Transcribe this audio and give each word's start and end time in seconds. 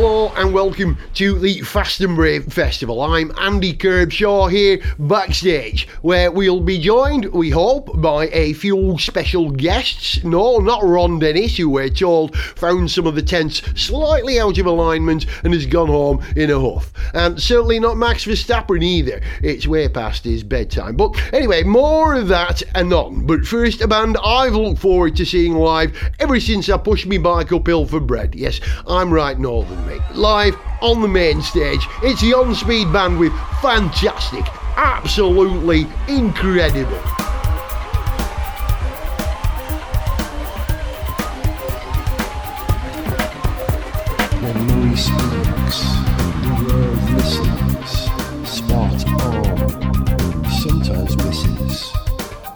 Hello 0.00 0.32
and 0.36 0.54
welcome 0.54 0.96
to 1.14 1.40
the 1.40 1.60
Fast 1.62 2.00
and 2.02 2.14
Brave 2.14 2.52
Festival. 2.52 3.02
I'm 3.02 3.36
Andy 3.36 3.76
Kerbshaw 3.76 4.48
here 4.48 4.80
backstage, 4.96 5.88
where 6.02 6.30
we'll 6.30 6.60
be 6.60 6.78
joined, 6.78 7.24
we 7.32 7.50
hope, 7.50 8.00
by 8.00 8.28
a 8.28 8.52
few 8.52 8.96
special 9.00 9.50
guests. 9.50 10.22
No, 10.22 10.58
not 10.58 10.84
Ron 10.84 11.18
Dennis, 11.18 11.56
who 11.56 11.68
we're 11.68 11.88
told 11.88 12.36
found 12.36 12.92
some 12.92 13.08
of 13.08 13.16
the 13.16 13.22
tents 13.22 13.60
slightly 13.74 14.38
out 14.38 14.58
of 14.58 14.66
alignment 14.66 15.26
and 15.42 15.52
has 15.52 15.66
gone 15.66 15.88
home 15.88 16.24
in 16.36 16.52
a 16.52 16.60
huff. 16.60 16.92
And 17.12 17.42
certainly 17.42 17.80
not 17.80 17.96
Max 17.96 18.24
Verstappen 18.24 18.84
either. 18.84 19.20
It's 19.42 19.66
way 19.66 19.88
past 19.88 20.22
his 20.22 20.44
bedtime. 20.44 20.94
But 20.94 21.20
anyway, 21.34 21.64
more 21.64 22.14
of 22.14 22.28
that 22.28 22.62
anon. 22.76 23.26
But 23.26 23.44
first, 23.44 23.80
a 23.80 23.88
band 23.88 24.16
I've 24.24 24.54
looked 24.54 24.78
forward 24.78 25.16
to 25.16 25.26
seeing 25.26 25.54
live 25.54 26.12
ever 26.20 26.38
since 26.38 26.68
I 26.68 26.76
pushed 26.76 27.06
my 27.08 27.18
bike 27.18 27.50
uphill 27.50 27.84
for 27.84 27.98
bread. 27.98 28.36
Yes, 28.36 28.60
I'm 28.86 29.12
right, 29.12 29.36
Northern 29.36 29.87
mate. 29.88 30.02
Live 30.12 30.54
on 30.80 31.00
the 31.00 31.08
main 31.08 31.42
stage, 31.42 31.80
it's 32.02 32.20
the 32.20 32.34
On 32.34 32.54
Speed 32.54 32.92
Band 32.92 33.18
with 33.18 33.32
fantastic, 33.60 34.44
absolutely 34.76 35.86
incredible. 36.06 37.00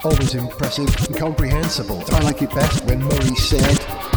Always 0.04 0.34
impressive 0.34 1.06
and 1.06 1.16
comprehensible. 1.16 2.02
I 2.10 2.20
like 2.22 2.42
it 2.42 2.50
best 2.50 2.84
when 2.84 3.04
Murray 3.04 3.36
said. 3.36 4.11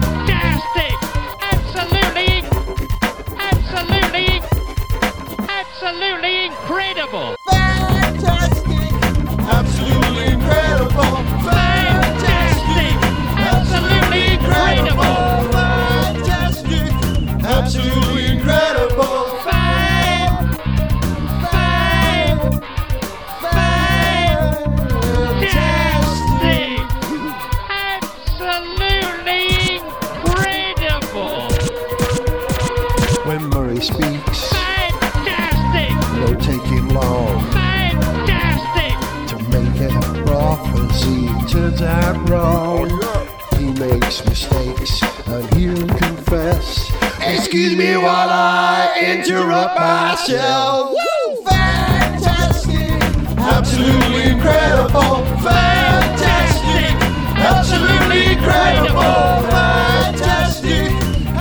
Excuse 47.72 47.88
me 47.88 47.96
while 47.96 48.30
I 48.30 49.00
interrupt 49.02 49.80
myself. 49.80 50.92
Woo! 50.92 51.42
Fantastic! 51.46 52.92
Absolutely 53.40 54.24
incredible! 54.32 55.24
Fantastic! 55.40 56.92
Absolutely 57.40 58.34
incredible! 58.34 59.48
Fantastic! 59.56 60.92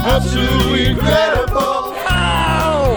Absolutely 0.06 0.86
incredible! 0.90 1.98
Oh, 2.06 2.94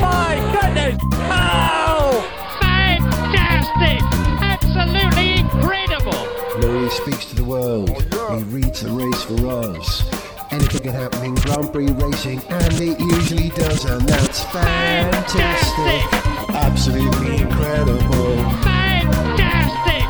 my 0.00 0.34
goodness. 0.50 0.98
Oh, 1.30 2.26
fantastic! 2.60 4.02
Absolutely 4.42 5.38
incredible! 5.38 6.26
Murray 6.58 6.90
speaks 6.90 7.26
to 7.26 7.36
the 7.36 7.44
world. 7.44 8.08
Oh, 8.10 8.38
he 8.38 8.42
reads 8.42 8.80
the 8.82 8.90
race 8.90 9.22
for 9.22 9.46
us. 9.46 10.02
Anything 10.50 10.82
can 10.82 10.92
happen 10.92 11.21
in 11.21 11.21
Grand 11.52 11.70
Prix 11.70 11.90
racing, 11.92 12.40
and 12.48 12.72
it 12.80 12.98
usually 12.98 13.50
does, 13.50 13.84
and 13.84 14.00
that's 14.08 14.42
fantastic. 14.44 16.02
Absolutely 16.48 17.42
incredible. 17.42 18.36
Fantastic! 18.62 20.04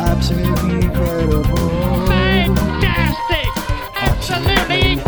Absolutely 0.00 0.86
incredible. 0.86 2.06
Fantastic! 2.06 3.46
Absolutely! 3.94 5.02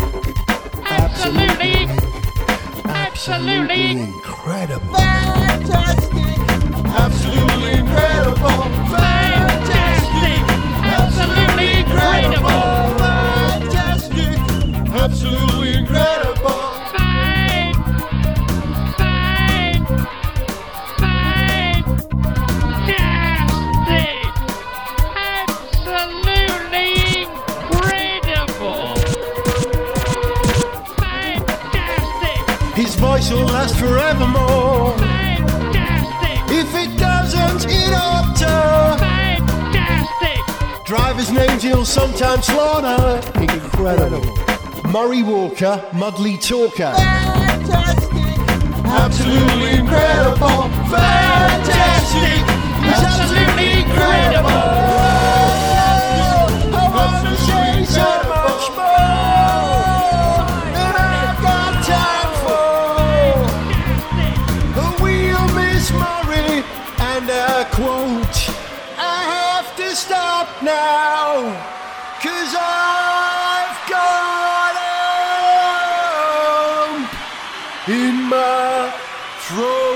Absolutely! 0.85 1.89
Absolutely! 2.85 3.91
incredible. 3.93 4.95
Fantastic. 4.95 6.39
Absolutely 6.85 7.73
incredible. 7.79 8.63
Fantastic! 8.93 10.41
Absolutely 10.85 11.79
incredible! 11.81 12.78
Voice 32.99 33.31
will 33.31 33.47
last 33.47 33.77
forevermore. 33.79 34.97
Fantastic! 34.99 36.39
If 36.51 36.75
it 36.75 36.99
doesn't, 36.99 37.71
it 37.71 37.93
ought 37.95 38.35
to. 38.37 38.99
Fantastic! 38.99 40.85
Drivers' 40.85 41.31
names 41.31 41.63
he'll 41.63 41.85
sometimes 41.85 42.47
slaughter. 42.47 43.21
Incredible. 43.41 44.25
Murray 44.91 45.23
Walker, 45.23 45.85
Mudley 45.93 46.37
Talker. 46.39 46.93
Fantastic. 46.97 48.09
Absolutely 48.85 49.79
incredible. 49.79 50.69
Fantastic. 50.91 52.43
He's 52.83 53.03
absolutely 53.05 53.81
incredible. 53.83 54.98
Now, 70.69 71.41
cause 72.21 72.53
I've 72.55 73.79
got 73.89 74.75
lump 76.93 77.09
in 77.89 78.15
my 78.29 78.93
throat. 79.47 79.89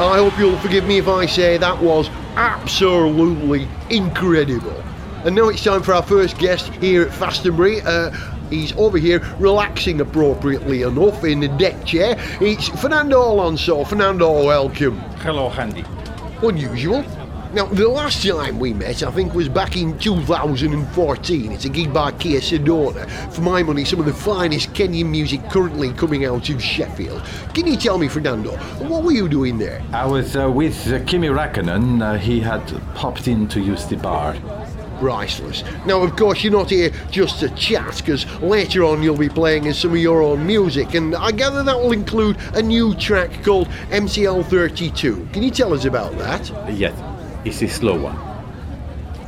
I 0.00 0.16
hope 0.16 0.38
you'll 0.38 0.58
forgive 0.60 0.86
me 0.86 0.96
if 0.96 1.08
I 1.08 1.26
say 1.26 1.58
that 1.58 1.78
was 1.82 2.08
absolutely 2.36 3.68
incredible. 3.90 4.82
And 5.24 5.34
now 5.34 5.48
it's 5.48 5.64
time 5.64 5.82
for 5.82 5.94
our 5.94 6.02
first 6.02 6.36
guest 6.36 6.70
here 6.74 7.04
at 7.04 7.08
Fastonbury. 7.08 7.82
Uh, 7.82 8.10
he's 8.50 8.76
over 8.76 8.98
here 8.98 9.20
relaxing 9.38 10.02
appropriately 10.02 10.82
enough 10.82 11.24
in 11.24 11.40
the 11.40 11.48
deck 11.48 11.86
chair. 11.86 12.14
It's 12.42 12.68
Fernando 12.68 13.22
Alonso. 13.22 13.84
Fernando, 13.84 14.44
welcome. 14.44 14.98
Hello, 15.20 15.48
Handy. 15.48 15.82
Unusual. 16.42 17.02
Now, 17.54 17.64
the 17.64 17.88
last 17.88 18.26
time 18.26 18.58
we 18.58 18.74
met, 18.74 19.02
I 19.02 19.10
think, 19.12 19.32
was 19.32 19.48
back 19.48 19.78
in 19.78 19.98
2014. 19.98 21.52
It's 21.52 21.64
a 21.64 21.70
gig 21.70 21.94
by 21.94 22.12
Kia 22.12 22.40
Sedona. 22.40 23.08
For 23.32 23.40
my 23.40 23.62
money, 23.62 23.86
some 23.86 24.00
of 24.00 24.04
the 24.06 24.12
finest 24.12 24.74
Kenyan 24.74 25.08
music 25.08 25.48
currently 25.48 25.94
coming 25.94 26.26
out 26.26 26.50
of 26.50 26.62
Sheffield. 26.62 27.22
Can 27.54 27.66
you 27.66 27.76
tell 27.76 27.96
me, 27.96 28.08
Fernando, 28.08 28.58
what 28.88 29.04
were 29.04 29.12
you 29.12 29.28
doing 29.28 29.56
there? 29.56 29.82
I 29.94 30.04
was 30.04 30.36
uh, 30.36 30.50
with 30.50 30.92
uh, 30.92 31.02
Kimi 31.04 31.28
Räikkönen. 31.28 32.02
Uh, 32.02 32.18
he 32.18 32.40
had 32.40 32.60
popped 32.94 33.26
in 33.26 33.48
to 33.48 33.60
use 33.60 33.86
the 33.86 33.96
bar. 33.96 34.34
Priceless. 35.04 35.62
Now, 35.84 36.02
of 36.02 36.16
course, 36.16 36.42
you're 36.42 36.50
not 36.50 36.70
here 36.70 36.90
just 37.10 37.40
to 37.40 37.50
chat, 37.50 37.98
because 37.98 38.24
later 38.40 38.84
on 38.84 39.02
you'll 39.02 39.18
be 39.18 39.28
playing 39.28 39.68
us 39.68 39.80
some 39.80 39.90
of 39.90 39.98
your 39.98 40.22
own 40.22 40.46
music, 40.46 40.94
and 40.94 41.14
I 41.14 41.30
gather 41.30 41.62
that 41.62 41.78
will 41.78 41.92
include 41.92 42.38
a 42.54 42.62
new 42.62 42.94
track 42.94 43.44
called 43.44 43.68
MCL32. 43.90 45.30
Can 45.34 45.42
you 45.42 45.50
tell 45.50 45.74
us 45.74 45.84
about 45.84 46.16
that? 46.16 46.50
Yes, 46.72 46.98
it's 47.44 47.60
a 47.60 47.68
slow 47.68 48.00
one. 48.00 48.16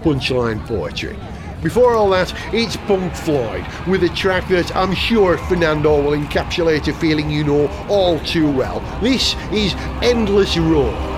Punchline 0.02 0.66
poetry. 0.66 1.14
before 1.62 1.94
all 1.94 2.08
that, 2.08 2.32
it's 2.54 2.78
Punk 2.88 3.14
Floyd 3.14 3.66
with 3.86 4.02
a 4.02 4.08
track 4.14 4.48
that 4.48 4.74
I'm 4.74 4.94
sure 4.94 5.36
Fernando 5.36 6.00
will 6.00 6.16
encapsulate 6.16 6.88
a 6.88 6.94
feeling 6.94 7.28
you 7.28 7.44
know 7.44 7.68
all 7.90 8.18
too 8.20 8.50
well. 8.50 8.80
This 9.02 9.34
is 9.52 9.74
Endless 10.00 10.56
Road. 10.56 11.15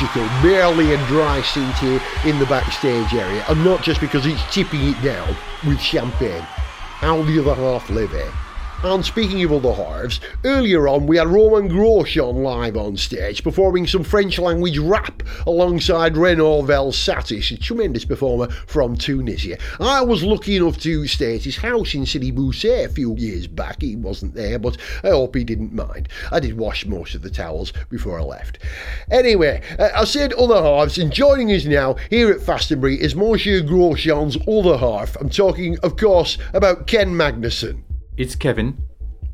Magical. 0.00 0.28
Barely 0.42 0.94
a 0.94 1.06
dry 1.08 1.42
seat 1.42 1.74
here 1.76 2.00
in 2.24 2.38
the 2.38 2.46
backstage 2.46 3.12
area, 3.14 3.44
and 3.48 3.64
not 3.64 3.82
just 3.82 4.00
because 4.00 4.26
it's 4.26 4.42
tipping 4.54 4.88
it 4.88 5.02
down 5.02 5.36
with 5.66 5.80
champagne. 5.80 6.42
How 6.42 7.22
the 7.22 7.40
other 7.40 7.54
half 7.54 7.90
live 7.90 8.10
here. 8.10 8.32
And 8.84 9.04
speaking 9.04 9.42
of 9.42 9.52
other 9.52 9.72
halves, 9.72 10.20
earlier 10.44 10.86
on 10.86 11.08
we 11.08 11.16
had 11.16 11.26
Romain 11.26 11.68
Grosjean 11.68 12.44
live 12.44 12.76
on 12.76 12.96
stage 12.96 13.42
performing 13.42 13.88
some 13.88 14.04
French 14.04 14.38
language 14.38 14.78
rap 14.78 15.17
alongside 15.46 16.16
Renault 16.16 16.62
Vel 16.62 16.92
Satis, 16.92 17.50
a 17.50 17.56
tremendous 17.56 18.04
performer 18.04 18.48
from 18.48 18.96
Tunisia. 18.96 19.58
I 19.80 20.02
was 20.02 20.22
lucky 20.22 20.56
enough 20.56 20.78
to 20.78 21.06
stay 21.06 21.36
at 21.36 21.44
his 21.44 21.56
house 21.56 21.94
in 21.94 22.06
Sidi 22.06 22.32
Boussaid 22.32 22.86
a 22.86 22.88
few 22.88 23.14
years 23.16 23.46
back. 23.46 23.82
He 23.82 23.96
wasn't 23.96 24.34
there, 24.34 24.58
but 24.58 24.76
I 25.02 25.08
hope 25.08 25.34
he 25.34 25.44
didn't 25.44 25.72
mind. 25.72 26.08
I 26.30 26.40
did 26.40 26.58
wash 26.58 26.86
most 26.86 27.14
of 27.14 27.22
the 27.22 27.30
towels 27.30 27.72
before 27.90 28.18
I 28.18 28.22
left. 28.22 28.58
Anyway, 29.10 29.62
uh, 29.78 29.90
I 29.94 30.04
said 30.04 30.32
other 30.34 30.62
halves, 30.62 30.98
and 30.98 31.12
joining 31.12 31.52
us 31.52 31.64
now 31.64 31.96
here 32.10 32.30
at 32.30 32.40
Fastonbury 32.40 32.98
is 32.98 33.14
Monsieur 33.14 33.60
Grosjean's 33.60 34.38
other 34.48 34.78
half. 34.78 35.16
I'm 35.16 35.28
talking, 35.28 35.78
of 35.80 35.96
course, 35.96 36.38
about 36.52 36.86
Ken 36.86 37.14
Magnussen. 37.14 37.82
It's 38.16 38.34
Kevin. 38.34 38.78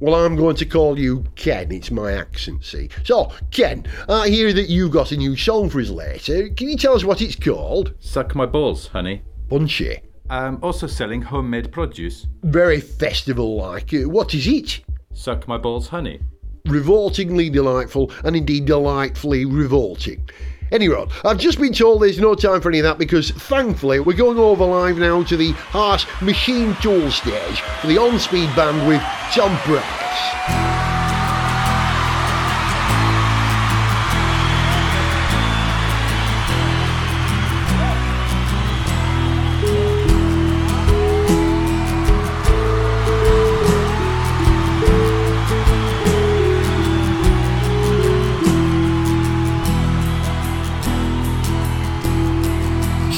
Well, 0.05 0.23
I'm 0.23 0.37
going 0.37 0.57
to 0.57 0.67
call 0.67 0.99
you 0.99 1.25
Ken. 1.35 1.73
It's 1.73 1.91
my 1.91 2.13
accent, 2.13 2.63
see. 2.63 2.91
So, 3.05 3.33
Ken, 3.51 3.87
I 4.07 4.29
hear 4.29 4.53
that 4.53 4.69
you 4.69 4.91
got 4.91 5.13
a 5.13 5.17
new 5.17 5.35
song 5.35 5.71
for 5.71 5.81
us 5.81 5.89
later. 5.89 6.51
Can 6.51 6.69
you 6.69 6.77
tell 6.77 6.93
us 6.93 7.05
what 7.05 7.23
it's 7.23 7.35
called? 7.37 7.95
Suck 8.01 8.35
my 8.35 8.45
balls, 8.45 8.89
honey. 8.89 9.23
Punchy. 9.49 10.01
I'm 10.29 10.63
also 10.63 10.87
selling 10.87 11.23
homemade 11.23 11.73
produce. 11.73 12.27
Very 12.43 12.83
festival-like. 12.83 13.95
Uh, 13.95 14.07
What 14.07 14.35
is 14.35 14.47
it? 14.47 14.83
Suck 15.15 15.49
my 15.49 15.57
balls, 15.57 15.89
honey. 15.89 16.21
Revoltingly 16.67 17.49
delightful, 17.49 18.13
and 18.25 18.37
indeed 18.37 18.67
delightfully 18.67 19.47
revolting. 19.47 20.29
Anyway, 20.75 21.07
I've 21.25 21.39
just 21.39 21.61
been 21.61 21.73
told 21.73 22.03
there's 22.03 22.19
no 22.19 22.35
time 22.35 22.61
for 22.61 22.69
any 22.69 22.81
of 22.81 22.83
that 22.83 22.99
because 22.99 23.31
thankfully 23.31 24.01
we're 24.01 24.17
going 24.17 24.41
over 24.41 24.65
live 24.65 24.99
now 24.99 25.23
to 25.23 25.37
the 25.37 25.53
Harsh 25.53 26.05
Machine 26.21 26.75
Tool 26.83 27.13
stage 27.13 27.61
for 27.81 27.87
the 27.87 27.97
on-speed 27.97 28.51
band 28.57 28.89
with 28.89 29.01
Tom 29.33 29.57
Pryce. 29.59 30.94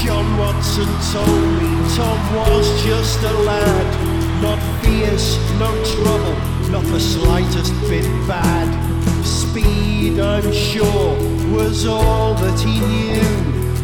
John 0.07 0.37
Watson 0.37 0.87
told 1.11 1.43
me 1.59 1.67
Tom 1.97 2.17
was 2.33 2.83
just 2.85 3.21
a 3.23 3.33
lad, 3.43 4.41
not 4.41 4.57
fierce, 4.81 5.37
no 5.59 5.69
trouble, 5.83 6.33
not 6.71 6.85
the 6.85 6.99
slightest 6.99 7.73
bit 7.89 8.05
bad. 8.25 8.69
Speed, 9.25 10.17
I'm 10.17 10.49
sure, 10.53 11.13
was 11.51 11.85
all 11.85 12.35
that 12.35 12.57
he 12.57 12.79
knew. 12.79 13.21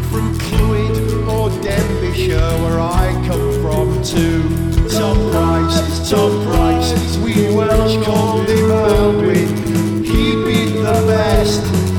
From 0.10 0.34
Clwyd 0.40 1.28
or 1.28 1.50
Denbighshire, 1.62 2.62
where 2.64 2.80
I 2.80 3.12
come 3.28 3.52
from 3.62 4.02
too. 4.02 4.44
Tom 4.88 5.30
Pryce, 5.30 6.10
Tom 6.10 6.32
Pryce, 6.46 7.18
we 7.18 7.54
Welsh 7.54 8.02
called 8.06 8.48
him 8.48 8.70
Maldwyn. 8.70 10.06
He 10.06 10.36
beat 10.46 10.72
the 10.78 11.04
best, 11.06 11.93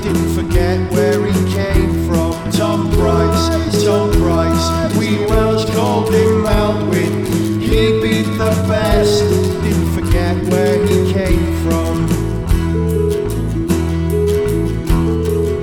best, 8.69 9.23
didn't 9.63 9.93
forget 9.95 10.37
where 10.51 10.79
he 10.87 11.13
came 11.13 11.47
from. 11.65 12.07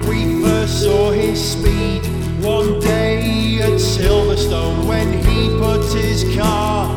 We 0.07 0.41
first 0.43 0.83
saw 0.83 1.11
his 1.11 1.39
speed 1.53 2.05
one 2.43 2.79
day 2.79 3.59
at 3.61 3.79
Silverstone 3.79 4.87
when 4.87 5.13
he 5.13 5.49
put 5.59 5.83
his 5.93 6.23
car 6.35 6.87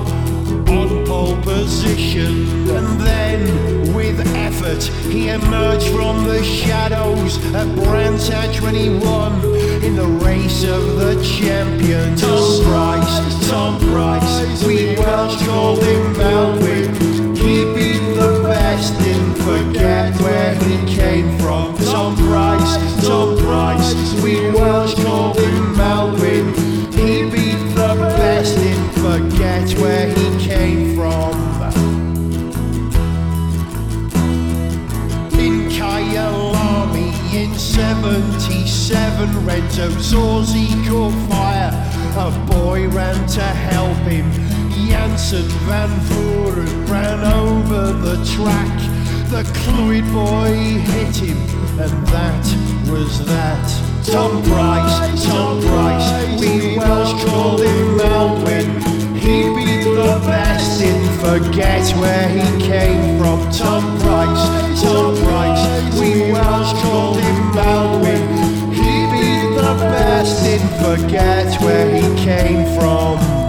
on 0.68 1.04
pole 1.06 1.36
position. 1.42 2.68
And 2.70 3.00
then, 3.00 3.94
with 3.94 4.20
effort, 4.34 4.82
he 5.10 5.28
emerged 5.28 5.88
from 5.88 6.24
the 6.24 6.42
shadows 6.42 7.38
at 7.54 7.66
Brands 7.76 8.28
Hatch 8.28 8.60
when 8.60 8.74
he 8.74 8.88
won 8.90 9.32
in 9.84 9.96
the 9.96 10.06
race 10.24 10.64
of 10.64 10.96
the 10.96 11.22
champions. 11.22 12.20
Tom 13.54 13.78
Pryce, 13.78 14.64
we 14.64 14.96
Welsh 14.96 15.40
him 15.40 16.12
Maldwyn. 16.14 16.92
He 17.36 17.64
beat 17.72 18.02
the 18.16 18.42
best, 18.42 18.98
didn't 18.98 19.36
forget 19.36 20.20
where 20.20 20.56
he 20.56 20.76
came 20.92 21.38
from. 21.38 21.76
Tom 21.78 22.16
Pryce, 22.16 23.06
Tom 23.06 23.38
Pryce, 23.38 23.94
we 24.24 24.50
Welsh 24.50 24.96
him 24.96 25.76
Maldwyn. 25.76 26.52
He 26.94 27.30
beat 27.30 27.62
the 27.76 27.94
best, 28.18 28.56
didn't 28.56 28.92
forget 28.94 29.72
where 29.78 30.08
he 30.08 30.44
came 30.44 30.96
from. 30.96 31.32
In 35.38 35.68
Kyalami 35.70 37.12
in 37.32 37.54
77, 37.54 39.46
Renzo 39.46 39.90
Zorzi 39.90 40.66
caught 40.88 41.33
A 42.16 42.30
boy 42.46 42.88
ran 42.90 43.26
to 43.26 43.42
help 43.42 43.98
him. 44.06 44.30
Jansen 44.86 45.48
van 45.66 45.90
Vuuren 46.06 46.88
ran 46.88 47.20
over 47.24 47.92
the 47.92 48.16
track. 48.24 48.78
The 49.30 49.42
Clwyd 49.58 50.06
boy 50.12 50.54
hit 50.78 51.16
him, 51.16 51.36
and 51.80 52.06
that 52.14 52.44
was 52.88 53.26
that. 53.26 53.66
Tom 54.04 54.44
Pryce, 54.44 55.24
Tom 55.24 55.60
Pryce, 55.60 56.40
we 56.40 56.78
Welsh 56.78 57.24
called 57.24 57.60
him 57.62 57.96
Maldwyn. 57.98 58.68
He 59.16 59.42
beat 59.56 59.82
the 59.82 60.22
best, 60.24 60.80
didn't 60.80 61.18
forget 61.18 61.84
where 61.98 62.28
he 62.28 62.62
came 62.62 63.18
from. 63.18 63.40
Tom 63.50 63.98
Pryce, 63.98 64.80
Tom 64.80 65.16
Pryce, 65.24 65.98
we 65.98 66.30
Welsh 66.30 66.80
called 66.80 67.18
him 67.18 67.54
Maldwyn. 67.56 68.43
The 69.64 69.72
best, 69.76 70.44
didn't 70.44 70.68
forget 70.84 71.58
where 71.62 71.88
he 71.90 72.02
came 72.22 72.66
from. 72.78 73.43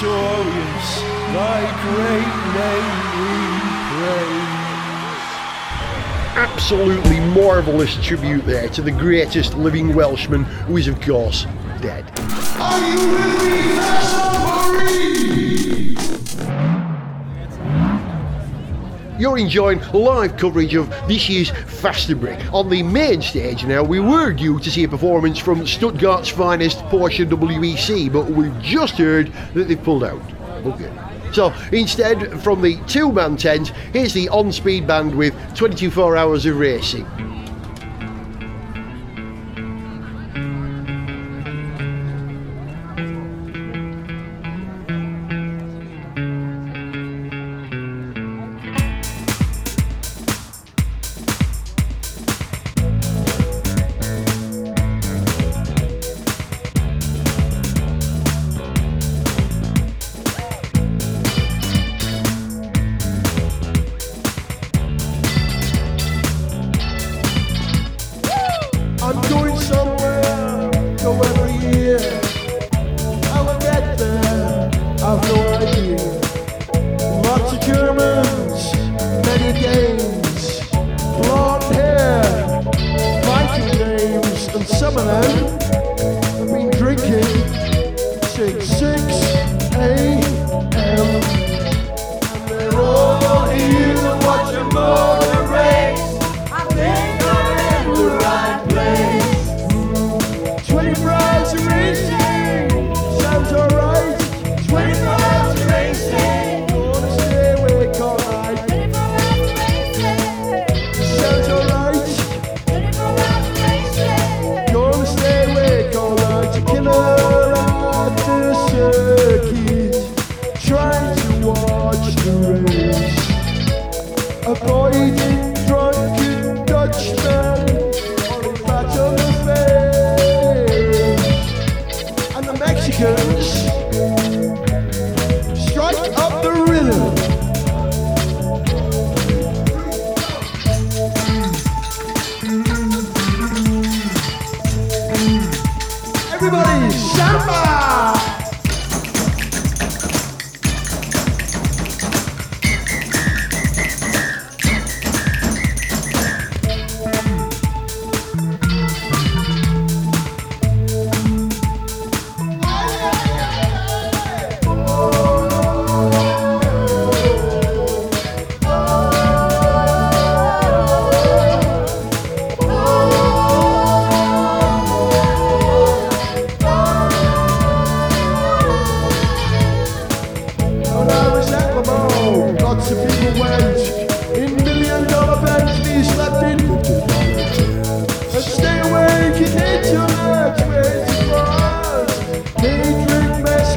Victorious, 0.00 1.00
thy 1.34 1.60
great 1.82 2.30
name 2.54 2.98
we 3.18 3.34
praise. 3.98 4.46
absolutely 6.36 7.18
marvellous 7.34 7.96
tribute 8.04 8.44
there 8.46 8.68
to 8.68 8.80
the 8.80 8.92
greatest 8.92 9.54
living 9.54 9.92
Welshman 9.96 10.44
who 10.44 10.76
is, 10.76 10.86
of 10.86 11.00
course, 11.00 11.46
dead. 11.80 12.04
You're 19.18 19.38
enjoying 19.38 19.80
live 19.92 20.36
coverage 20.36 20.76
of 20.76 20.88
this 21.08 21.28
year's 21.28 21.50
Fastonbury. 21.50 22.36
On 22.52 22.68
the 22.68 22.84
main 22.84 23.20
stage 23.20 23.64
now, 23.64 23.82
we 23.82 23.98
were 23.98 24.32
due 24.32 24.60
to 24.60 24.70
see 24.70 24.84
a 24.84 24.88
performance 24.88 25.40
from 25.40 25.66
Stuttgart's 25.66 26.28
finest 26.28 26.78
Porsche 26.84 27.28
WEC, 27.28 28.12
but 28.12 28.30
we've 28.30 28.56
just 28.62 28.94
heard 28.94 29.32
that 29.54 29.64
they've 29.66 29.82
pulled 29.82 30.04
out. 30.04 30.22
Okay. 30.64 30.92
So 31.32 31.52
instead, 31.72 32.40
from 32.42 32.62
the 32.62 32.76
two 32.86 33.10
man 33.10 33.36
tent, 33.36 33.70
here's 33.92 34.12
the 34.12 34.28
on 34.28 34.52
speed 34.52 34.86
band 34.86 35.12
with 35.12 35.34
24 35.56 36.16
hours 36.16 36.46
of 36.46 36.56
racing. 36.56 37.04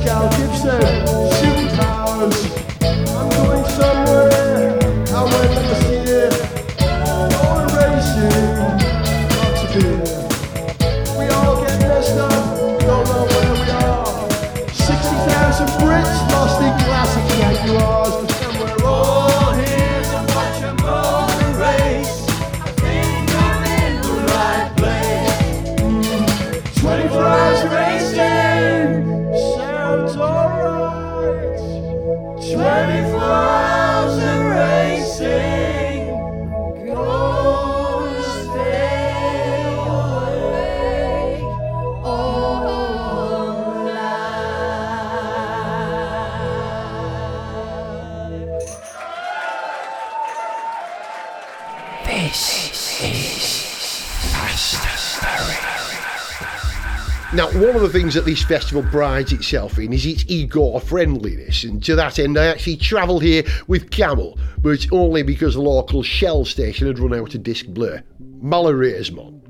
Drink 0.02 0.40
mezcal, 0.40 1.31
things 58.12 58.26
that 58.26 58.30
this 58.30 58.44
festival 58.44 58.84
prides 58.84 59.32
itself 59.32 59.80
in 59.80 59.94
is 59.94 60.06
its 60.06 60.26
eco 60.28 60.80
friendliness, 60.80 61.64
and 61.64 61.82
to 61.84 61.96
that 61.96 62.20
end, 62.20 62.38
I 62.38 62.48
actually 62.48 62.76
travelled 62.76 63.24
here 63.24 63.44
with 63.68 63.90
Camel, 63.90 64.38
but 64.58 64.86
only 64.92 65.24
because 65.24 65.54
the 65.54 65.62
local 65.62 66.04
Shell 66.04 66.44
station 66.44 66.88
had 66.88 67.00
run 67.00 67.18
out 67.18 67.36
of 67.36 67.44
disc 67.44 67.68
blur. 67.68 68.04
Malheureusement. 68.20 69.41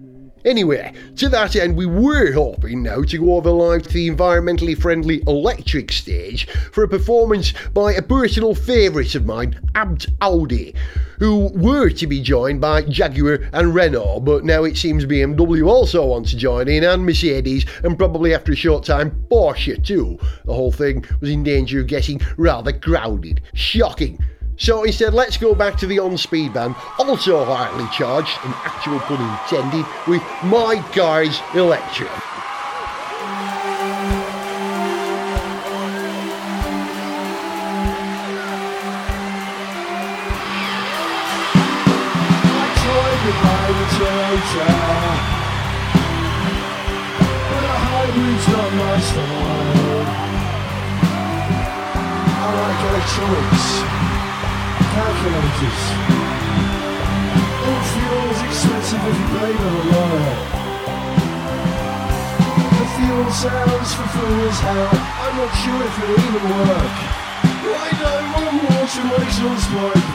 Anyway, 0.44 0.94
to 1.16 1.30
that 1.30 1.56
end, 1.56 1.76
we 1.76 1.86
were 1.86 2.32
hoping 2.32 2.82
now 2.82 3.04
to 3.04 3.18
go 3.18 3.36
over 3.36 3.52
live 3.52 3.84
to 3.84 3.94
the 3.94 4.10
environmentally 4.10 4.80
friendly 4.80 5.22
electric 5.28 5.92
stage 5.92 6.48
for 6.72 6.84
a 6.84 6.88
performance 6.88 7.54
by 7.74 7.94
a 7.94 8.02
personal 8.02 8.56
favourite 8.56 9.14
of 9.14 9.26
mine, 9.26 9.60
Abt 9.76 10.08
Audi, 10.22 10.74
who 11.20 11.52
were 11.54 11.90
to 11.90 12.08
be 12.08 12.22
joined 12.22 12.60
by 12.60 12.82
Jaguar 12.82 13.40
and 13.54 13.76
Renault, 13.76 14.22
but 14.22 14.44
now 14.44 14.64
it 14.64 14.78
seems 14.78 15.06
BMW 15.06 15.68
also 15.68 16.08
wants 16.08 16.32
to 16.32 16.38
join 16.38 16.68
in, 16.68 16.84
and 16.84 17.06
Mercedes, 17.06 17.66
and 17.84 17.98
probably 17.98 18.34
after 18.34 18.54
a 18.54 18.56
short 18.56 18.84
time, 18.84 19.12
Porsche 19.30 19.84
too. 19.86 20.18
The 20.46 20.54
whole 20.54 20.72
thing 20.72 21.06
was 21.20 21.30
in 21.30 21.44
danger 21.44 21.82
of 21.82 21.88
getting 21.88 22.20
rather 22.38 22.74
crowded. 22.74 23.42
Shocking. 23.54 24.18
So 24.62 24.84
instead, 24.84 25.14
let's 25.16 25.38
go 25.38 25.56
back 25.56 25.76
to 25.78 25.88
the 25.88 25.98
on 25.98 26.20
speed 26.20 26.54
band, 26.54 26.76
also 27.00 27.44
highly 27.44 27.90
charged, 27.90 28.38
an 28.46 28.54
actual 28.64 29.00
pun 29.00 29.20
intended, 29.20 29.88
with 30.08 30.22
My 30.44 30.76
Guy's 30.94 31.42
Electric. 31.56 32.12
I 42.54 42.68
hotel. 43.98 44.78
But 47.50 47.66
calculators. 55.02 55.82
All 57.66 57.82
fuel's 57.92 58.40
expensive 58.46 59.04
if 59.10 59.18
you 59.18 59.28
pay 59.34 59.52
them 59.62 59.76
a 59.82 59.86
lot. 59.92 60.38
The 62.78 62.88
fuel 62.96 63.30
sounds 63.34 63.90
for 63.98 64.08
full 64.14 64.38
as 64.46 64.60
hell. 64.62 64.94
I'm 65.26 65.34
not 65.42 65.54
sure 65.62 65.82
if 65.90 65.96
it'll 66.02 66.22
even 66.28 66.46
work. 66.54 66.96
I 67.82 67.90
don't 68.02 68.28
want 68.34 68.56
water 68.62 69.04
my 69.10 69.18
exhaust 69.26 69.68
pipe, 69.74 70.06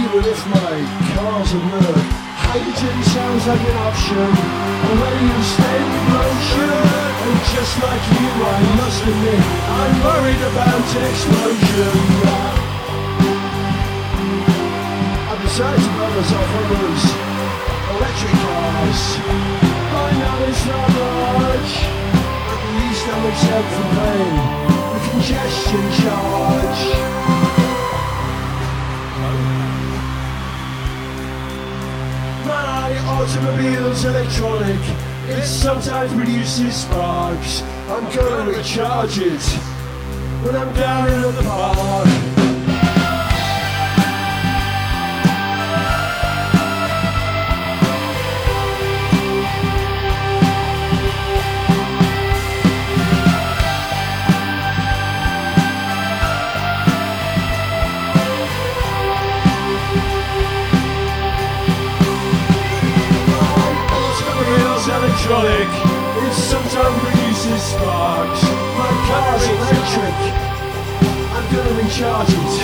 even 0.00 0.22
if 0.32 0.40
my 0.48 0.74
car's 1.12 1.52
a 1.52 1.60
Merc. 1.72 2.08
Hydrogen 2.44 2.98
sounds 3.12 3.44
like 3.48 3.64
an 3.68 3.76
option. 3.88 4.28
Already 4.88 5.24
in 5.28 5.42
steady 5.52 5.92
motion. 6.08 6.72
And 7.22 7.38
just 7.52 7.74
like 7.84 8.04
you, 8.16 8.30
I 8.48 8.60
must 8.80 9.00
admit, 9.12 9.44
I'm 9.80 9.94
worried 10.08 10.42
about 10.52 10.84
explosion. 11.04 12.51
Myself 15.52 15.76
one 16.00 16.10
of 16.10 16.16
those 16.16 17.04
electric 17.92 18.36
cars. 18.40 19.02
I 19.92 20.08
know 20.16 20.48
it's 20.48 20.64
not 20.64 20.88
much, 21.44 21.72
at 22.52 22.62
least 22.80 23.04
I'm 23.12 23.24
exempt 23.28 23.70
from 23.76 23.90
the 24.00 25.00
congestion 25.10 25.84
charge. 26.00 26.82
My 32.46 32.88
automobile's 33.12 34.02
electronic. 34.06 34.82
It 35.28 35.44
sometimes 35.44 36.14
produces 36.14 36.76
sparks. 36.76 37.62
I'm 37.90 38.04
gonna 38.16 38.52
recharge 38.52 39.18
it 39.18 39.42
when 40.44 40.56
I'm 40.56 40.72
down 40.72 41.10
in 41.10 41.20
the 41.20 41.42
park. 41.42 42.31
Electronic. 65.22 65.70
It 66.26 66.34
sometimes 66.34 66.98
produces 66.98 67.62
sparks. 67.62 68.42
My 68.76 68.90
car's 69.06 69.46
electric. 69.46 70.18
I'm 71.30 71.46
gonna 71.54 71.74
recharge 71.80 72.28
it 72.28 72.54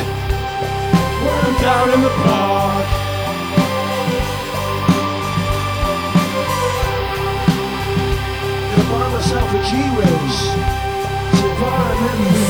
when 1.22 1.38
I'm 1.46 1.54
down 1.62 1.86
in 1.94 2.00
the 2.02 2.10
park. 2.10 2.86
Gonna 8.74 8.86
buy 8.90 9.06
myself 9.12 9.54
a 9.54 9.60
G-Wiz. 9.62 10.36
It's 11.30 11.42
environmentally 11.46 12.46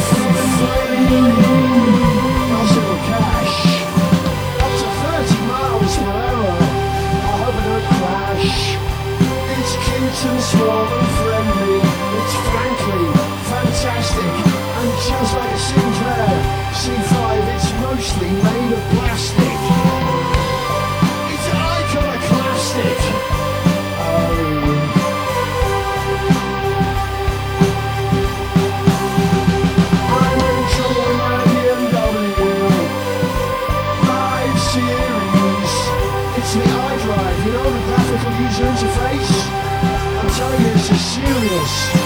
friendly. 0.57 2.28
And 10.24 10.40
small 10.40 10.85
and 10.98 11.09
friendly. 11.18 11.78
It's 11.78 12.35
frankly 12.50 13.07
fantastic. 13.46 14.35
And 14.78 14.90
just 15.07 15.31
like 15.37 15.52
a 15.52 15.59
Sinclair 15.59 16.33
C5, 16.81 17.16
it's 17.54 17.70
mostly 17.87 18.31
made 18.31 18.72
of 18.72 18.83
plastic. 18.98 19.59
It's 21.35 21.48
iconoclastic. 21.54 22.98
Oh. 24.02 24.59
I'm 30.18 30.40
in 30.48 30.59
my 31.22 31.38
BMW. 31.52 32.50
Five 34.09 34.59
series. 34.72 35.74
It's 36.38 36.52
the 36.54 36.64
iDrive, 36.64 37.38
you 37.46 37.52
know 37.52 37.66
the 37.70 37.83
graphical 37.87 38.33
user 38.42 38.64
interface. 38.64 39.08
This 41.49 41.98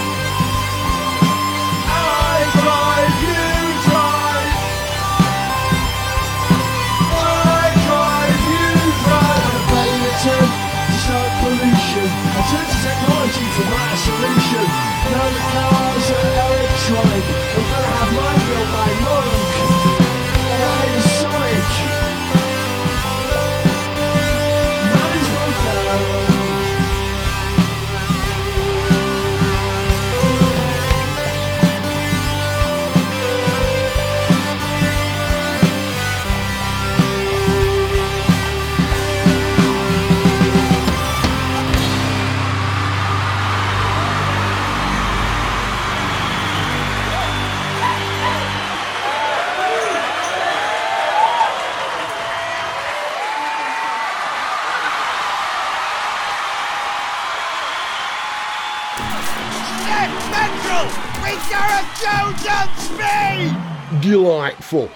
Delightful. 64.01 64.90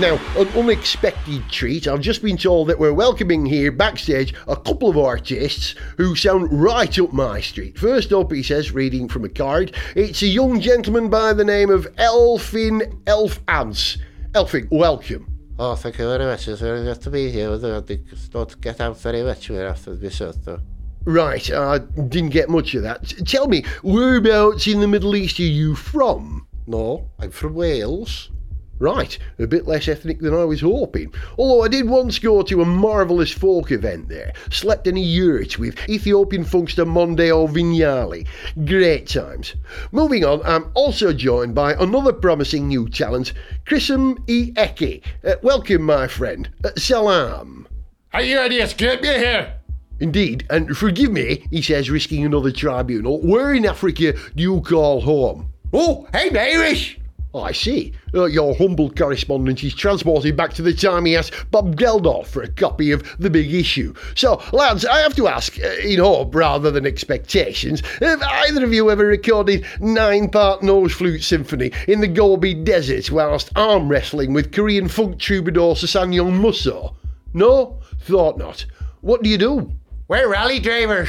Now, 0.00 0.18
an 0.38 0.48
unexpected 0.56 1.46
treat. 1.50 1.86
I've 1.86 2.00
just 2.00 2.22
been 2.22 2.38
told 2.38 2.68
that 2.68 2.78
we're 2.78 2.94
welcoming 2.94 3.44
here 3.44 3.70
backstage 3.70 4.32
a 4.48 4.56
couple 4.56 4.88
of 4.88 4.96
artists 4.96 5.74
who 5.98 6.16
sound 6.16 6.50
right 6.50 6.98
up 6.98 7.12
my 7.12 7.42
street. 7.42 7.78
First 7.78 8.10
up, 8.10 8.32
he 8.32 8.42
says, 8.42 8.72
reading 8.72 9.08
from 9.08 9.26
a 9.26 9.28
card, 9.28 9.76
it's 9.94 10.22
a 10.22 10.26
young 10.26 10.58
gentleman 10.58 11.10
by 11.10 11.34
the 11.34 11.44
name 11.44 11.68
of 11.68 11.86
Elfyn 11.96 12.98
Elf 13.06 13.40
Ants. 13.46 13.98
Elfyn, 14.32 14.68
welcome. 14.70 15.26
Oh, 15.58 15.74
thank 15.74 15.98
you 15.98 16.06
very 16.06 16.24
much. 16.24 16.48
It's 16.48 16.62
very 16.62 16.82
good 16.82 17.02
to 17.02 17.10
be 17.10 17.30
here. 17.30 17.52
I 17.52 17.80
did 17.80 18.06
not 18.32 18.58
get 18.62 18.80
out 18.80 18.98
very 18.98 19.22
much 19.22 19.48
here 19.48 19.66
after 19.66 19.94
the 19.94 20.08
show. 20.08 20.32
So. 20.32 20.60
Right, 21.04 21.50
I 21.50 21.78
didn't 21.78 22.30
get 22.30 22.50
much 22.50 22.74
of 22.74 22.82
that. 22.82 23.08
Tell 23.26 23.48
me, 23.48 23.64
whereabouts 23.82 24.66
in 24.66 24.80
the 24.80 24.88
Middle 24.88 25.16
East 25.16 25.40
are 25.40 25.44
you 25.44 25.74
from? 25.74 26.46
No, 26.66 27.08
I'm 27.18 27.30
from 27.30 27.54
Wales. 27.54 28.30
Right, 28.78 29.18
a 29.38 29.46
bit 29.46 29.66
less 29.66 29.88
ethnic 29.88 30.20
than 30.20 30.32
I 30.32 30.44
was 30.44 30.62
hoping. 30.62 31.12
Although 31.36 31.62
I 31.62 31.68
did 31.68 31.86
once 31.88 32.18
go 32.18 32.40
to 32.40 32.62
a 32.62 32.64
marvellous 32.64 33.30
folk 33.30 33.70
event 33.72 34.08
there. 34.08 34.32
Slept 34.50 34.86
in 34.86 34.96
a 34.96 35.00
yurt 35.00 35.58
with 35.58 35.76
Ethiopian 35.88 36.44
funkster 36.46 36.86
Mondeo 36.86 37.46
Vignali. 37.46 38.26
Great 38.66 39.06
times. 39.06 39.54
Moving 39.92 40.24
on, 40.24 40.40
I'm 40.44 40.70
also 40.74 41.12
joined 41.12 41.54
by 41.54 41.74
another 41.74 42.12
promising 42.12 42.68
new 42.68 42.88
talent, 42.88 43.34
Chrism 43.66 44.22
E. 44.26 44.52
Eki. 44.52 45.02
Uh, 45.24 45.34
welcome, 45.42 45.82
my 45.82 46.06
friend. 46.06 46.48
Uh, 46.64 46.70
salam. 46.76 47.68
Are 48.14 48.22
you 48.22 48.40
idiots? 48.40 48.72
Get 48.72 49.02
me 49.02 49.08
here! 49.08 49.59
Indeed, 50.00 50.46
and 50.48 50.76
forgive 50.76 51.12
me, 51.12 51.46
he 51.50 51.60
says, 51.60 51.90
risking 51.90 52.24
another 52.24 52.50
tribunal. 52.50 53.20
Where 53.20 53.52
in 53.52 53.66
Africa 53.66 54.14
do 54.34 54.42
you 54.42 54.60
call 54.62 55.02
home? 55.02 55.52
Oh, 55.72 56.08
I'm 56.12 56.36
Irish! 56.36 56.98
I 57.32 57.52
see. 57.52 57.92
Uh, 58.12 58.24
your 58.24 58.56
humble 58.56 58.90
correspondent 58.90 59.62
is 59.62 59.72
transported 59.72 60.36
back 60.36 60.52
to 60.54 60.62
the 60.62 60.72
time 60.72 61.04
he 61.04 61.16
asked 61.16 61.32
Bob 61.52 61.76
Geldof 61.76 62.26
for 62.26 62.42
a 62.42 62.48
copy 62.48 62.90
of 62.90 63.04
The 63.18 63.30
Big 63.30 63.54
Issue. 63.54 63.94
So, 64.16 64.42
lads, 64.52 64.84
I 64.84 64.98
have 64.98 65.14
to 65.14 65.28
ask, 65.28 65.56
uh, 65.60 65.68
in 65.84 66.00
hope 66.00 66.34
rather 66.34 66.72
than 66.72 66.86
expectations, 66.86 67.82
have 68.00 68.20
either 68.22 68.64
of 68.64 68.72
you 68.72 68.90
ever 68.90 69.06
recorded 69.06 69.64
nine-part 69.78 70.64
nose 70.64 70.92
flute 70.92 71.22
symphony 71.22 71.70
in 71.86 72.00
the 72.00 72.08
Gobi 72.08 72.54
Desert 72.54 73.12
whilst 73.12 73.52
arm 73.54 73.88
wrestling 73.88 74.32
with 74.32 74.50
Korean 74.50 74.88
funk 74.88 75.20
troubadour 75.20 75.74
SsangYong 75.74 76.40
Musso? 76.40 76.96
No? 77.32 77.78
Thought 78.00 78.38
not. 78.38 78.66
What 79.02 79.22
do 79.22 79.30
you 79.30 79.38
do? 79.38 79.72
We're 80.10 80.26
rally 80.26 80.58
drivers. 80.58 81.08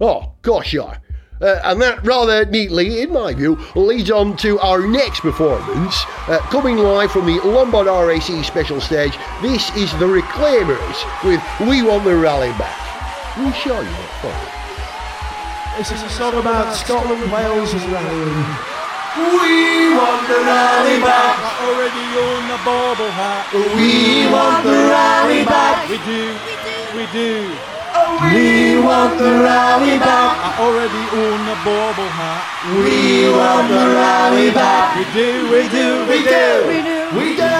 Oh, 0.00 0.30
gosh, 0.42 0.72
you 0.72 0.84
are. 0.84 1.02
Uh, 1.42 1.58
and 1.64 1.82
that 1.82 2.06
rather 2.06 2.46
neatly, 2.46 3.02
in 3.02 3.12
my 3.12 3.34
view, 3.34 3.58
leads 3.74 4.08
on 4.08 4.36
to 4.36 4.56
our 4.60 4.86
next 4.86 5.18
performance. 5.18 5.96
Uh, 6.28 6.38
coming 6.46 6.76
live 6.76 7.10
from 7.10 7.26
the 7.26 7.40
Lombard 7.42 7.88
RAC 7.88 8.44
special 8.44 8.80
stage, 8.80 9.18
this 9.42 9.74
is 9.74 9.90
the 9.98 10.06
Reclaimers 10.06 10.94
with 11.24 11.42
We 11.58 11.82
Want 11.82 12.04
the 12.04 12.14
Rally 12.14 12.54
Back. 12.54 13.34
We 13.36 13.50
sure 13.58 13.82
you 13.82 13.90
not 13.90 14.14
fun. 14.22 14.46
This 15.76 15.90
is 15.90 16.00
a 16.00 16.08
song 16.08 16.38
about 16.38 16.76
Scotland, 16.76 17.32
Wales, 17.32 17.74
and 17.74 17.82
rallying. 17.90 18.46
We 19.18 19.90
want 19.98 20.22
the 20.30 20.38
rally 20.46 21.02
back. 21.02 21.34
already 21.66 22.06
own 22.14 22.46
the 22.46 22.62
bauble 22.62 23.10
hat. 23.10 23.50
We 23.74 24.30
want 24.30 24.62
the 24.62 24.86
rally 24.86 25.44
back. 25.44 25.90
We 25.90 25.98
do, 26.06 26.38
we 26.94 27.10
do. 27.10 27.50
We 27.50 27.77
want 28.88 29.18
the 29.18 29.32
rally 29.44 29.98
back. 29.98 30.34
I 30.42 30.50
already 30.64 31.04
own 31.20 31.38
the 31.44 31.56
bauble 31.64 32.10
hat. 32.18 32.42
We 32.82 33.28
want 33.30 33.68
the 33.68 33.84
rally 33.94 34.50
back. 34.50 34.96
We 34.96 35.04
do, 35.12 35.28
we 35.52 35.62
do, 35.68 35.86
We 36.10 36.18
do. 36.24 36.46
We 37.18 37.26
do. 37.36 37.58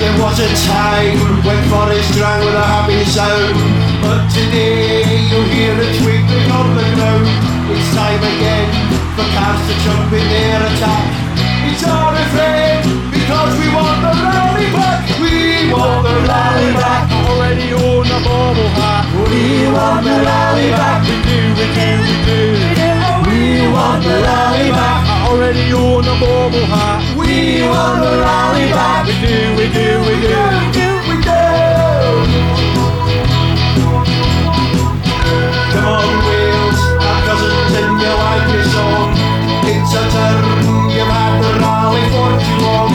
There 0.00 0.16
was 0.22 0.38
a 0.40 0.50
time 0.66 1.18
when 1.46 1.60
forest 1.70 2.12
rang 2.18 2.40
with 2.44 2.54
a 2.54 2.66
happy 2.74 3.04
sound, 3.16 3.54
but 4.02 4.20
today 4.32 5.04
you 5.30 5.40
hear 5.54 5.74
it 5.76 5.92
twinkling 6.00 6.50
on 6.50 6.68
the 6.74 6.86
ground. 6.96 7.28
It's 7.70 7.88
time 7.94 8.22
again 8.32 8.68
for 9.14 9.26
cats 9.36 9.62
to 9.68 9.74
jump 9.84 10.12
in 10.12 10.24
their 10.28 10.62
attack. 10.64 11.27
Our 11.84 12.10
refrain 12.12 12.82
because 13.14 13.52
we 13.60 13.68
want 13.70 14.02
the 14.02 14.10
rally 14.10 14.66
back. 14.74 15.06
We 15.22 15.70
want 15.70 16.02
the 16.02 16.14
rally 16.26 16.72
back. 16.74 17.06
I 17.06 17.18
already 17.30 17.70
own 17.72 18.02
the 18.02 18.18
bauble 18.26 18.70
hat. 18.74 19.06
We 19.30 19.70
want 19.70 20.02
the 20.04 20.16
rally 20.26 20.70
back. 20.74 21.06
We 21.06 21.14
do, 21.22 21.38
we 21.54 21.66
do, 21.78 21.88
we 22.02 22.14
do. 22.26 22.42
We 23.30 23.70
want 23.70 24.02
the 24.02 24.16
rally 24.26 24.70
back. 24.74 25.06
I 25.06 25.28
already 25.30 25.70
own 25.72 26.02
the 26.02 26.16
bauble 26.18 26.66
hat. 26.66 26.98
We 27.16 27.62
want 27.62 28.02
the 28.02 28.12
rally 28.26 28.66
back. 28.74 29.06
We 29.06 29.14
do, 29.22 29.36
we 29.54 29.66
do, 29.70 29.88
we 30.02 30.14
do. 30.18 30.34
We 30.34 30.66
do. 30.74 30.88
we 31.08 31.16
do. 31.22 31.38
Come 35.72 35.86
on, 35.86 36.10
Wales, 36.26 36.80
our 37.06 37.20
cousins, 37.22 37.72
and 37.78 37.94
you 38.02 38.12
like 38.18 38.46
this 38.50 38.66
song. 38.74 39.10
It's 39.70 39.92
a 39.94 40.02
turn, 40.10 40.57
rally 41.60 42.02
for 42.12 42.30
too 42.40 42.56
long. 42.64 42.90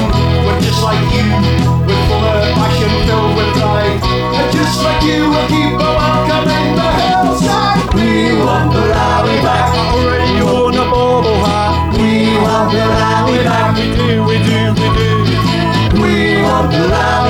We're 0.45 0.62
just 0.62 0.82
like 0.84 1.04
you, 1.15 1.28
we're 1.88 2.04
full 2.08 2.23
of 2.23 2.43
passion, 2.58 2.91
filled 3.08 3.34
with 3.38 3.52
pride. 3.56 3.99
And 4.39 4.47
just 4.52 4.84
like 4.84 5.02
you, 5.04 5.30
we'll 5.32 5.47
keep 5.47 5.73
a 5.73 5.89
welcome 5.99 6.47
in 6.49 6.67
the 6.76 6.89
hillside. 6.99 7.80
We 7.95 8.39
want 8.43 8.73
the 8.73 8.84
rally 8.91 9.38
back. 9.45 9.71
Already 9.95 10.41
own 10.41 10.71
the 10.73 10.86
bauble 10.91 11.39
hat. 11.45 11.95
We 11.97 12.36
want 12.43 12.71
the 12.76 12.84
rally 12.84 13.39
back. 13.47 13.76
We 13.78 13.86
do, 13.95 14.23
we 14.28 14.36
do, 14.43 14.60
we 14.80 14.88
do. 14.99 15.12
We 16.02 16.41
want 16.43 16.71
the 16.71 16.84
rally 16.89 17.22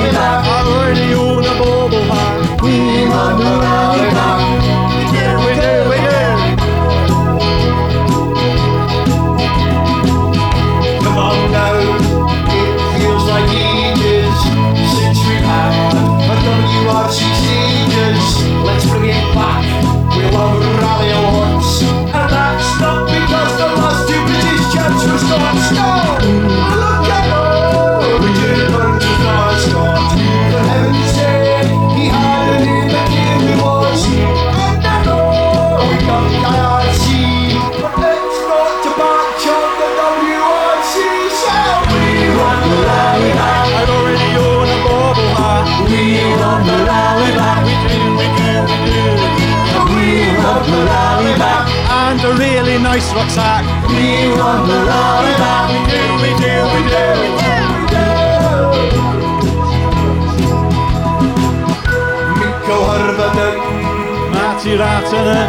Rattanen, 65.04 65.48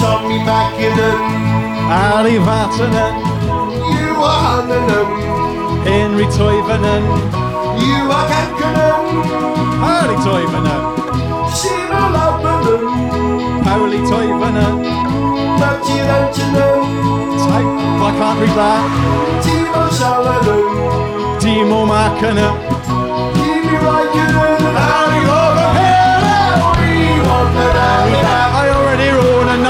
Tommi 0.00 0.38
Mäkinen, 0.38 1.18
Ari 1.90 2.38
Vatanen, 2.46 3.14
Juha 4.00 4.32
Hannanen, 4.42 5.06
Henri 5.84 6.26
Toivonen, 6.26 7.02
Juha 7.78 8.24
Kankkunen, 8.30 9.04
Harri 9.80 10.16
Toivonen, 10.24 10.82
Simo 11.52 12.00
Lampinen, 12.12 13.64
Pauli 13.64 13.98
Toivonen. 13.98 15.02
Matti 15.58 15.92
Läntsinen, 15.92 16.80
Type, 17.38 17.70
I 18.02 18.10
can't 18.18 18.40
read 18.40 18.56
that. 18.56 18.82
Timo 19.42 19.84
Salonen, 19.90 20.64
Timo 21.40 21.86
Mäkinen. 21.86 22.52
Kimi 23.34 23.76
Räikkönen, 23.84 24.76
Harry 24.76 25.22
Overhead. 25.26 26.02
We 26.80 27.20
want 27.28 27.54
the 27.54 28.51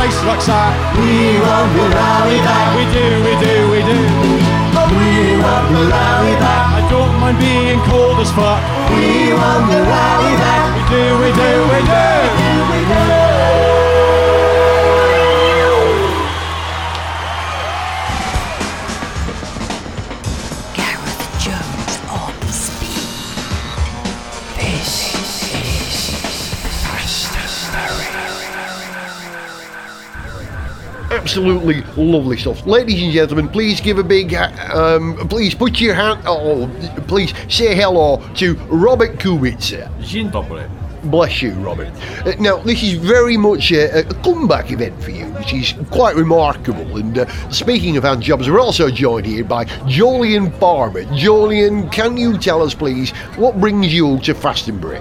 own 0.02 0.08
a 0.08 0.36
nice. 0.36 0.98
We 0.98 1.38
want 1.40 1.70
the 1.76 1.86
rally 1.94 2.38
back. 2.38 2.76
We 2.76 2.84
do, 2.90 3.06
we 3.22 3.32
do, 3.38 3.70
we 3.70 3.80
do. 3.82 3.98
We 4.98 5.38
want 5.38 5.66
the 5.72 5.86
rally 5.90 6.34
back. 6.36 6.66
I 6.74 6.88
don't 6.90 7.20
mind 7.20 7.38
being 7.38 7.80
cold 7.86 8.18
as 8.18 8.30
fuck. 8.32 8.62
We 8.90 9.32
want 9.32 9.70
the 9.70 9.82
rally 9.82 10.34
back. 10.36 10.74
We 10.74 10.82
do, 10.90 11.02
we 11.18 11.30
do, 11.32 11.50
we 11.70 11.80
do. 11.86 12.06
We 12.72 13.16
do. 13.16 13.21
Absolutely 31.32 31.80
lovely 31.96 32.36
stuff. 32.36 32.66
Ladies 32.66 33.02
and 33.02 33.10
gentlemen, 33.10 33.48
please 33.48 33.80
give 33.80 33.96
a 33.96 34.04
big, 34.04 34.34
uh, 34.34 34.50
um, 34.70 35.16
please 35.30 35.54
put 35.54 35.80
your 35.80 35.94
hand, 35.94 36.20
oh, 36.26 36.68
please 37.08 37.32
say 37.48 37.74
hello 37.74 38.18
to 38.34 38.52
Robert 38.68 39.18
Kubica. 39.18 39.88
Dzień 40.02 40.30
dobry. 40.30 40.68
Bless 41.04 41.40
you, 41.40 41.52
Robert. 41.52 41.90
Uh, 42.26 42.34
now, 42.38 42.58
this 42.58 42.82
is 42.82 42.92
very 42.92 43.38
much 43.38 43.72
a, 43.72 44.00
a 44.00 44.04
comeback 44.22 44.70
event 44.72 45.02
for 45.02 45.10
you, 45.10 45.24
which 45.38 45.54
is 45.54 45.72
quite 45.90 46.16
remarkable. 46.16 46.98
And 46.98 47.16
uh, 47.16 47.50
speaking 47.50 47.96
of 47.96 48.04
hand 48.04 48.22
jobs, 48.22 48.46
we're 48.46 48.60
also 48.60 48.90
joined 48.90 49.24
here 49.24 49.42
by 49.42 49.64
Jolyon 49.88 50.52
Farmer. 50.60 51.04
Jolyon, 51.16 51.90
can 51.90 52.18
you 52.18 52.36
tell 52.36 52.62
us, 52.62 52.74
please, 52.74 53.10
what 53.38 53.58
brings 53.58 53.90
you 53.90 54.18
to 54.18 54.34
Fastonbury? 54.34 55.00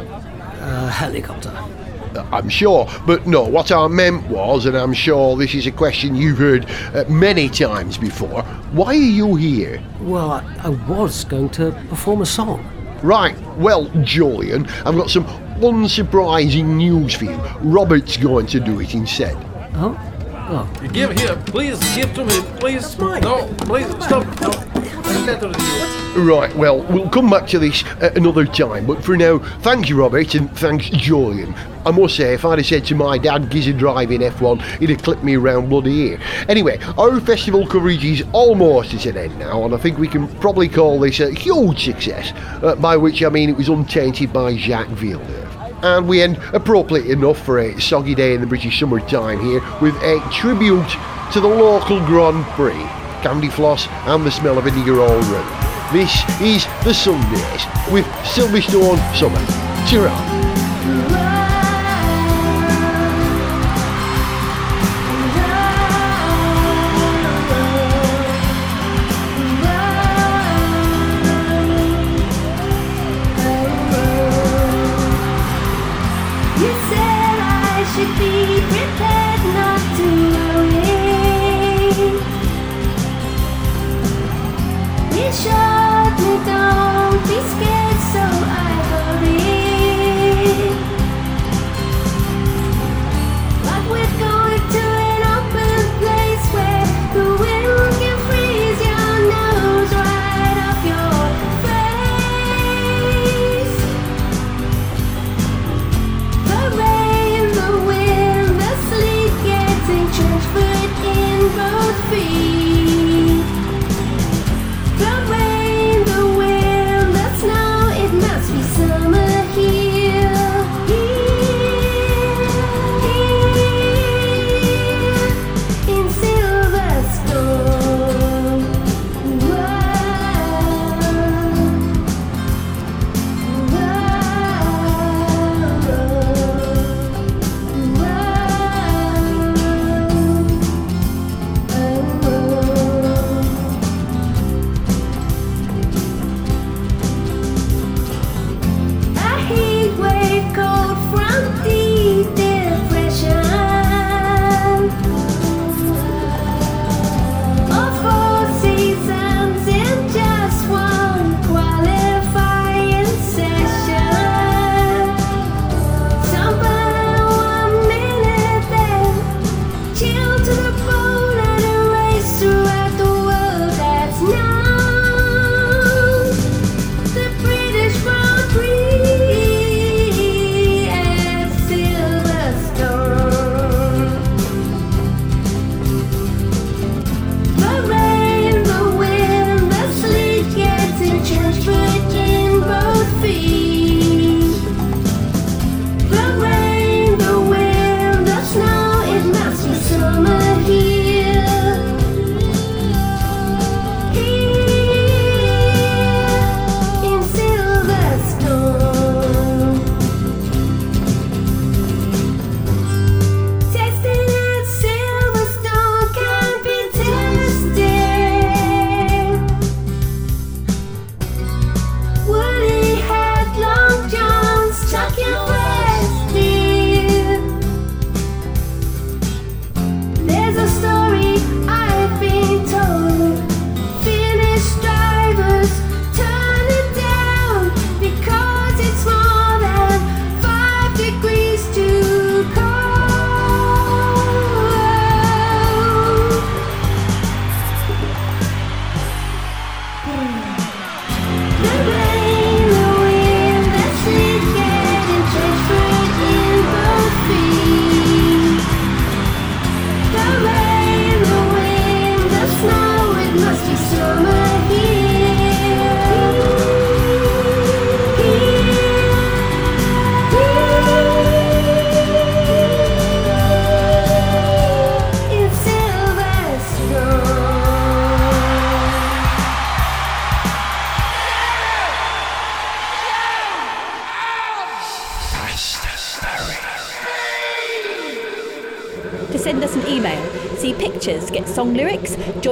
A 0.61 0.89
helicopter. 0.89 1.51
I'm 2.17 2.49
sure, 2.49 2.87
but 3.05 3.27
no, 3.27 3.43
what 3.43 3.71
I 3.71 3.87
meant 3.87 4.27
was, 4.27 4.65
and 4.65 4.77
I'm 4.77 4.93
sure 4.93 5.37
this 5.37 5.53
is 5.53 5.67
a 5.67 5.71
question 5.71 6.15
you've 6.15 6.37
heard 6.37 6.65
uh, 6.93 7.05
many 7.07 7.49
times 7.49 7.97
before, 7.97 8.43
why 8.71 8.87
are 8.87 8.93
you 8.93 9.35
here? 9.35 9.81
Well, 10.01 10.31
I, 10.31 10.61
I 10.63 10.69
was 10.69 11.23
going 11.25 11.49
to 11.51 11.71
perform 11.89 12.21
a 12.21 12.25
song. 12.25 12.67
Right, 13.03 13.37
well, 13.57 13.85
Julian, 14.03 14.67
I've 14.85 14.95
got 14.95 15.09
some 15.09 15.25
unsurprising 15.59 16.65
news 16.65 17.13
for 17.13 17.25
you. 17.25 17.37
Robert's 17.59 18.17
going 18.17 18.47
to 18.47 18.59
do 18.59 18.79
it 18.79 18.93
instead. 18.93 19.35
Oh? 19.75 19.97
Oh. 20.49 20.87
Give 20.91 21.17
here, 21.17 21.35
please, 21.45 21.79
give 21.95 22.13
to 22.15 22.25
me, 22.25 22.41
please. 22.59 22.97
No, 22.97 23.47
please, 23.59 23.87
stop. 24.03 24.25
No. 24.41 24.70
Right, 26.15 26.53
well, 26.57 26.81
we'll 26.83 27.09
come 27.09 27.29
back 27.29 27.47
to 27.47 27.59
this 27.59 27.85
at 28.01 28.17
another 28.17 28.45
time, 28.45 28.85
but 28.85 29.01
for 29.03 29.15
now, 29.15 29.39
thank 29.59 29.87
you, 29.87 29.97
Robert, 29.97 30.35
and 30.35 30.51
thanks, 30.57 30.89
Julian. 30.89 31.55
I 31.85 31.91
must 31.91 32.17
say, 32.17 32.33
if 32.33 32.43
I'd 32.43 32.59
have 32.59 32.67
said 32.67 32.85
to 32.87 32.95
my 32.95 33.17
dad, 33.17 33.49
Gizzard 33.49 33.77
Drive 33.77 34.11
in 34.11 34.21
F1, 34.21 34.61
he'd 34.79 34.89
have 34.89 35.01
clipped 35.01 35.23
me 35.23 35.37
around 35.37 35.69
bloody 35.69 35.93
ear. 36.09 36.19
Anyway, 36.49 36.79
our 36.97 37.19
festival 37.21 37.65
coverage 37.65 38.03
is 38.03 38.23
almost 38.33 38.93
at 38.93 39.05
an 39.05 39.17
end 39.17 39.39
now, 39.39 39.63
and 39.63 39.73
I 39.73 39.77
think 39.77 39.97
we 39.97 40.07
can 40.07 40.27
probably 40.39 40.67
call 40.67 40.99
this 40.99 41.21
a 41.21 41.31
huge 41.31 41.85
success, 41.85 42.33
uh, 42.61 42.75
by 42.75 42.97
which 42.97 43.23
I 43.23 43.29
mean 43.29 43.49
it 43.49 43.55
was 43.55 43.69
untainted 43.69 44.33
by 44.33 44.57
Jacques 44.57 44.89
Villeneuve. 44.89 45.57
And 45.81 46.07
we 46.07 46.21
end 46.21 46.37
appropriately 46.53 47.11
enough 47.11 47.43
for 47.43 47.59
a 47.59 47.79
soggy 47.79 48.15
day 48.15 48.35
in 48.35 48.41
the 48.41 48.47
British 48.47 48.79
summertime 48.79 49.39
here 49.39 49.61
with 49.81 49.95
a 50.03 50.19
tribute 50.31 50.89
to 51.31 51.39
the 51.39 51.47
local 51.47 52.05
Grand 52.05 52.45
Prix, 52.47 53.00
Candy 53.21 53.49
Floss 53.49 53.87
and 54.07 54.25
the 54.25 54.31
smell 54.31 54.57
of 54.57 54.65
vinegar 54.65 54.99
all 55.01 55.19
round. 55.19 55.93
This 55.93 56.23
is 56.41 56.65
the 56.83 56.93
Sundays 56.93 57.65
with 57.91 58.05
Silverstone 58.23 58.97
Summer. 59.15 59.87
Cheer 59.87 60.07
up. 60.07 60.30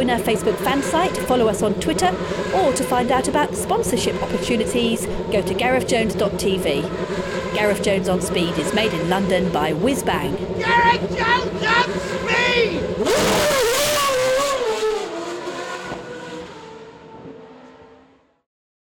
Arena 0.09 0.23
Facebook 0.23 0.57
fan 0.63 0.81
site, 0.81 1.15
follow 1.27 1.47
us 1.47 1.61
on 1.61 1.75
Twitter, 1.75 2.07
or 2.55 2.73
to 2.73 2.83
find 2.83 3.11
out 3.11 3.27
about 3.27 3.55
sponsorship 3.55 4.19
opportunities, 4.23 5.05
go 5.31 5.43
to 5.43 5.53
GarethJones.tv. 5.53 7.53
Gareth 7.53 7.83
Jones 7.83 8.09
on 8.09 8.19
Speed 8.19 8.57
is 8.57 8.73
made 8.73 8.91
in 8.91 9.07
London 9.07 9.51
by 9.51 9.71
Whizbang. 9.71 10.35
Gareth 10.57 11.15
Jones 11.15 11.63
on 11.63 11.91
Speed! 11.99 13.58